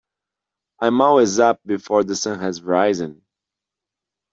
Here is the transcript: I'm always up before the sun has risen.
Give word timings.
I'm 0.79 0.99
always 0.99 1.37
up 1.37 1.59
before 1.63 2.03
the 2.03 2.15
sun 2.15 2.39
has 2.39 2.59
risen. 2.63 3.21